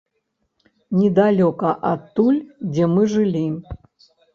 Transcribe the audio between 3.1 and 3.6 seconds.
жылі.